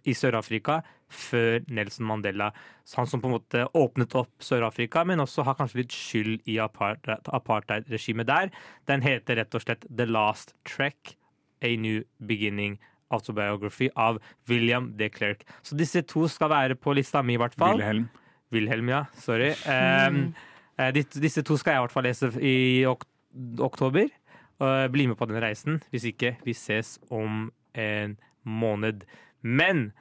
[0.07, 2.51] i Sør-Afrika før Nelson Mandela.
[2.87, 6.49] Så han som på en måte åpnet opp Sør-Afrika, men også har kanskje litt skyld
[6.49, 8.51] i apartheid- apartheid-regimet der.
[8.89, 11.15] Den heter rett og slett The Last Track,
[11.63, 12.77] A New Beginning.
[13.09, 14.17] Autobiography av
[14.49, 15.45] William de Klerk.
[15.63, 17.79] Så disse to skal være på lista mi, i hvert fall.
[17.79, 18.09] Wilhelm.
[18.51, 19.05] Wilhelm, ja.
[19.15, 19.53] Sorry.
[19.63, 20.33] Um,
[20.79, 23.05] eh, disse to skal jeg i hvert fall lese i ok
[23.63, 24.09] oktober.
[24.59, 25.79] Uh, bli med på den reisen.
[25.93, 29.05] Hvis ikke, vi ses om en måned.
[29.41, 29.91] Men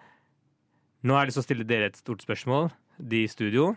[1.07, 3.73] nå har jeg lyst til å stille dere et stort spørsmål, de i studio.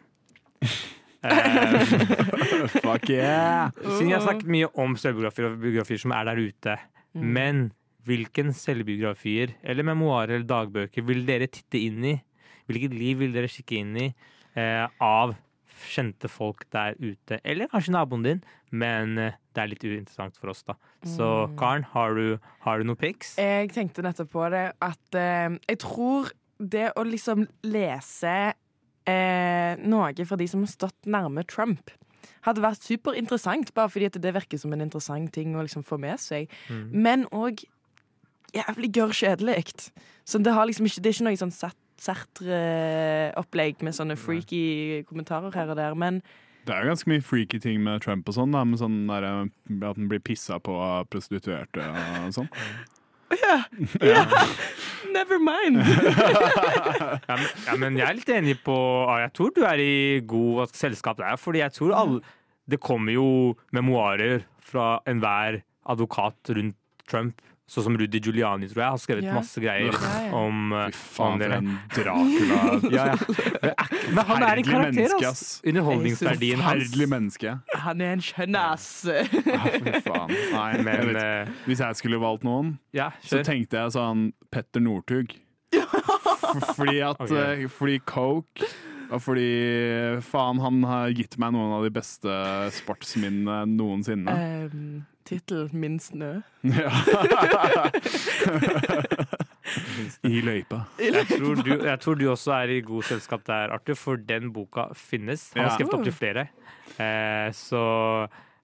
[1.20, 3.74] Um, Fuck yeah!
[3.76, 6.78] Siden jeg har snakket mye om selvbiografier og biografier som er der ute.
[7.18, 7.28] Mm.
[7.36, 7.62] Men
[8.08, 12.16] hvilken selvbiografier eller memoarer eller dagbøker vil dere titte inn i?
[12.70, 14.08] Hvilket liv vil dere kikke inn i
[14.56, 15.36] eh, av
[15.90, 17.40] kjente folk der ute?
[17.44, 20.78] Eller kanskje naboen din, men eh, det er litt uinteressant for oss, da.
[21.04, 21.56] Så Mm.
[21.60, 23.36] Karen, har du, har du noen pics?
[23.42, 28.36] Jeg tenkte nettopp på det at eh, jeg tror det å liksom lese
[29.08, 31.92] eh, noe fra de som har stått nærme Trump,
[32.46, 36.20] hadde vært superinteressant, bare fordi det virker som en interessant ting å liksom få med
[36.22, 36.52] seg.
[36.70, 36.86] Mm.
[36.94, 37.64] Men òg
[38.56, 39.92] jævlig gørr kjedelig.
[40.26, 45.52] Så det, har liksom ikke, det er ikke noe sånn Sertre-opplegg med sånne freaky kommentarer
[45.56, 45.98] her og der.
[46.00, 46.22] Men
[46.64, 49.24] Det er jo ganske mye freaky ting med Trump og sånn, da, med sånn der,
[49.28, 52.50] eh, at han blir pissa på av prostituerte og sånn.
[53.46, 53.58] ja,
[54.02, 54.26] ja.
[55.14, 55.82] Never mind!
[57.30, 58.76] ja, men, ja, men jeg er litt enig på
[59.10, 61.40] ah, Jeg tror du er i god selskap der.
[61.42, 62.20] Fordi jeg tror alle
[62.70, 63.30] Det kommer jo
[63.74, 66.78] memoarer fra enhver advokat rundt
[67.10, 67.42] Trump.
[67.70, 69.34] Sånn som Rudy Giuliani, tror jeg, har skrevet Ja.
[69.38, 70.32] masse greier Ja, ja.
[70.40, 72.62] om uh, Fy faen, om for en Dracula.
[72.98, 73.74] ja, ja.
[74.10, 75.44] Men han er en karakter, menneske, ass.
[75.66, 76.84] Underholdningsverdien hans.
[76.88, 77.54] Forferdelig menneske.
[77.86, 78.88] Han er en skjønnass.
[79.06, 80.34] Ja, fy faen.
[80.56, 84.82] Nei, Men, vet, eh, hvis jeg skulle valgt noen, Ja, så tenkte jeg sånn Petter
[84.82, 85.38] Northug.
[86.74, 87.66] Fordi at okay.
[87.66, 88.66] eh, Fordi coke
[89.18, 92.34] fordi faen, han har gitt meg noen av de beste
[92.78, 94.36] sportsminnene noensinne.
[94.70, 96.42] Um, Tittel 'Min snø'.
[96.64, 96.90] Ja.
[100.26, 100.80] I løypa.
[100.98, 104.50] Jeg tror, du, jeg tror du også er i god selskap der, Arthur, for den
[104.54, 105.52] boka finnes.
[105.54, 106.48] Han har skrevet skrevet opptil flere.
[106.98, 107.84] Eh, så,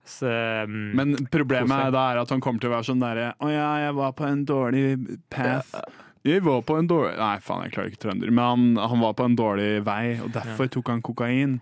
[0.05, 0.31] så
[0.65, 3.51] um, Men problemet er da er at han kommer til å være sånn derre Å
[3.53, 4.87] ja, jeg var på en dårlig
[5.29, 5.77] path.
[6.25, 8.31] Jeg var på en dårlig Nei, faen, jeg klarer ikke trønder.
[8.33, 11.59] Men han, han var på en dårlig vei, og derfor tok han kokain.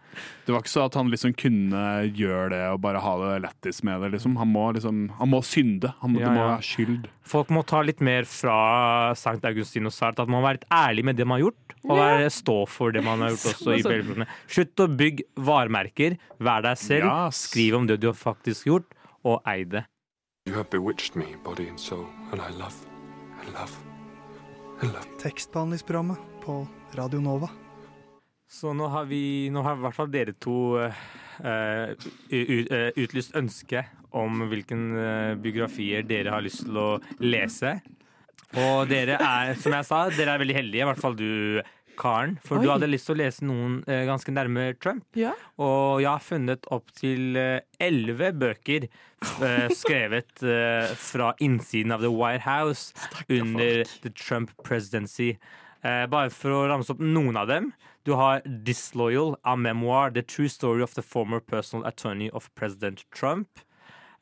[0.47, 1.81] Det var ikke så at han liksom kunne
[2.15, 4.13] gjøre det og bare ha det lættis med det.
[4.15, 4.37] Liksom.
[4.39, 5.91] Han må liksom Han må synde.
[5.99, 6.47] Han må, Ja, Det må ja.
[6.53, 7.09] være skyld.
[7.27, 8.55] Folk må ta litt mer fra
[9.19, 10.19] Sankt Augustin og Sart.
[10.23, 12.95] At man må være litt ærlig med det man har gjort, og være, stå for
[12.95, 14.27] det man har gjort også i Sånn.
[14.47, 16.15] Slutt å bygge varemerker.
[16.39, 17.09] Vær deg selv.
[17.11, 18.95] Ja, Skriv om det du har faktisk gjort,
[19.27, 19.83] og ei det.
[20.47, 22.75] You have bewitched me, body and soul, and I love,
[23.43, 23.92] I love, I love.
[25.21, 26.67] Tekstbehandlingsprogrammet på
[26.97, 27.49] Radio Nova.
[28.51, 31.03] Så nå har vi Nå har i hvert fall dere to uh,
[31.41, 34.83] eh, utlyst ønske om hvilken
[35.41, 36.89] biografier dere har lyst til å
[37.23, 37.79] lese.
[38.53, 41.63] Og dere er, som jeg sa, dere er veldig heldige, i hvert fall du,
[41.99, 42.37] Karen.
[42.45, 45.05] For du hadde lyst til å lese noen eh, ganske nærme Trump.
[45.17, 45.33] Ja.
[45.61, 47.37] Og jeg har funnet opptil
[47.81, 52.93] elleve bøker eh, skrevet eh, fra innsiden av The White House
[53.29, 55.35] under the Trump presidency.
[55.83, 57.73] Eh, bare for å ramse opp noen av dem.
[58.07, 63.03] Du har Disloyal, A Memoir, The True Story of the Former Personal Attorney of President
[63.11, 63.59] Trump.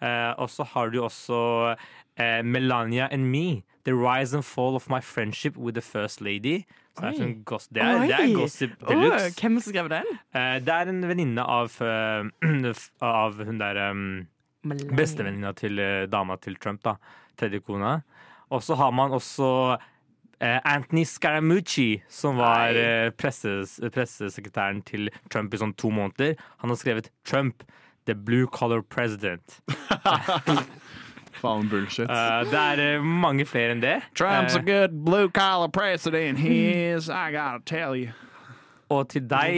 [0.01, 1.75] Eh, og så har du også
[2.17, 6.65] eh, Melania and Me, The Rise and Fall of My Friendship with the First Lady.
[6.91, 9.27] Så det, er sånn goss, det, er, det er gossip Åh, deluxe.
[9.39, 10.09] hvem som skrev den?
[10.35, 12.73] Eh, det er en venninne av, eh,
[13.11, 14.03] av hun der um,
[14.91, 16.97] Bestevenninna til eh, dama til Trump, da.
[17.39, 18.01] Tredje kona.
[18.51, 19.47] Og så har man også
[20.41, 22.73] Anthony Scaramucci, som var
[23.13, 26.33] presses, pressesekretæren til Trump i sånn to måneder.
[26.63, 27.61] Han har skrevet 'Trump
[28.09, 29.61] The Blue color President.
[31.39, 32.09] Faen bullshit.
[32.09, 33.99] Uh, det er eh, mange flere enn det.
[34.17, 36.39] Trump's a Eh, good blue collar president.
[36.39, 38.11] He is, I gotta tell you.
[38.91, 39.55] Og til deg,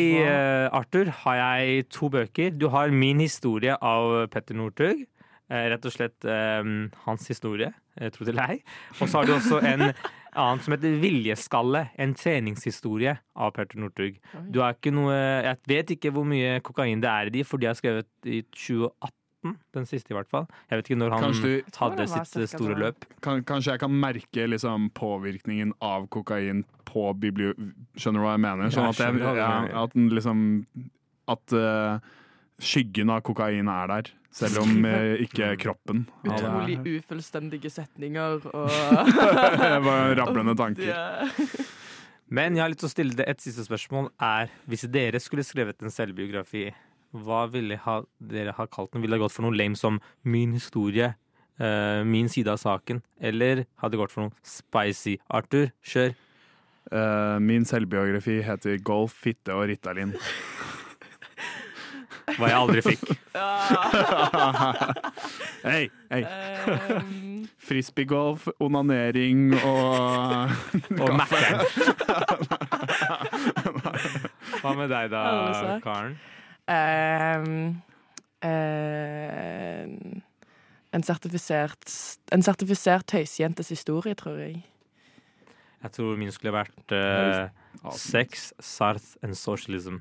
[0.71, 2.51] Arthur, har jeg to bøker.
[2.53, 5.07] Du har min historie av Petter Northug.
[5.49, 6.61] Rett og slett eh,
[7.05, 7.71] hans historie,
[8.13, 8.59] tro det eller ei.
[8.99, 9.87] Og så har du også en
[10.37, 11.87] annen som heter Viljeskalle.
[11.97, 14.21] En treningshistorie av Petter Northug.
[14.53, 17.61] Du har ikke noe Jeg vet ikke hvor mye kokain det er i de, for
[17.61, 19.17] de har skrevet i 2018.
[19.75, 20.47] Den siste, i hvert fall.
[20.69, 23.05] Jeg vet ikke når han du- hadde sitt store løp.
[23.25, 27.53] Kan, kanskje jeg kan merke liksom, påvirkningen av kokain på biblio...
[27.97, 28.73] Skjønner du hva jeg mener?
[28.73, 29.51] Sånn at, jeg, ja,
[29.83, 30.43] at den liksom
[31.33, 31.99] At uh,
[32.63, 36.05] skyggen av kokain er der, selv om eh, ikke kroppen.
[36.25, 38.69] Ja, Utrolig ufullstendige setninger og
[39.63, 40.93] Det var rablende tanker.
[42.33, 44.07] Men jeg har lyst til å stille det et siste spørsmål.
[44.23, 46.69] Er Hvis dere skulle skrevet en selvbiografi,
[47.13, 49.01] hva ville ha, dere ha kalt den?
[49.05, 51.15] Ville det gått for noe lame som 'Min historie',
[51.61, 53.01] uh, 'Min side av saken'?
[53.21, 55.17] Eller hadde det gått for noe spicy?
[55.29, 56.13] Arthur, kjør.
[56.91, 60.15] Uh, min selvbiografi heter 'Golf, fitte og Ritalin'.
[62.37, 63.03] Hva jeg aldri fikk.
[65.63, 66.23] Hei, hei.
[66.23, 70.49] Um, Frisbeegolf, onanering og
[71.03, 71.37] Og kaffe.
[74.61, 75.21] Hva med deg da,
[75.83, 76.15] Karen?
[76.63, 77.81] Um,
[78.39, 79.83] eh,
[80.93, 81.89] en sertifisert
[82.31, 84.61] En sertifisert tøysejentes historie, tror jeg.
[85.83, 89.99] Jeg tror min skulle vært uh, Sex, Sarth and Socialism.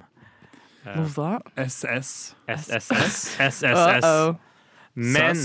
[0.87, 1.41] Uh, Hva?
[1.59, 2.37] SS.
[2.47, 3.17] SSS.
[3.41, 4.07] SSS.
[4.07, 4.35] Uh-oh.
[4.95, 5.43] Men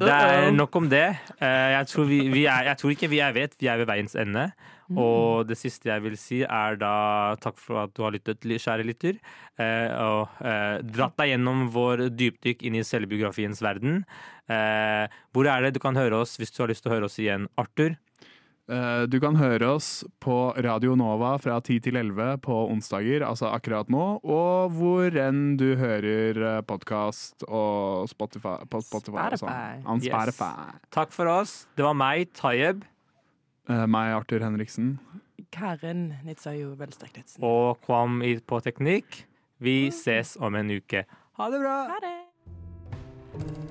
[0.00, 1.06] det er nok om det.
[1.38, 3.86] Uh, Jeg tror, vi, vi er, jeg tror ikke vi er vet, vi er ved
[3.86, 4.50] veiens ende.
[4.96, 8.86] Og det siste jeg vil si, er da takk for at du har lyttet, kjære
[8.88, 9.18] lytter.
[9.58, 14.04] eh, Og eh, dratt deg gjennom vår dypdykk inn i selvbiografiens verden.
[14.48, 17.04] Eh, Hvor er det du kan høre oss hvis du har lyst til å høre
[17.04, 17.96] oss igjen, Arthur?
[18.68, 23.48] Eh, Du kan høre oss på Radio Nova fra 10 til 11 på onsdager, altså
[23.52, 29.48] akkurat nå, og hvor enn du hører podkast og Spotify, på Spotify og sånn.
[30.00, 30.52] Spotify.
[30.76, 30.90] Yes.
[30.90, 31.66] Takk for oss.
[31.76, 32.97] Det var meg, Tayeb, Eh,
[33.68, 34.98] Eh, meg, Arthur Henriksen.
[35.52, 37.44] Karen Nitsayo Velstad-Knitsen.
[37.44, 39.24] Og Kvam på teknikk.
[39.60, 39.92] Vi mm.
[39.92, 41.04] ses om en uke.
[41.36, 41.80] Ha det bra!
[41.92, 43.67] Ha det.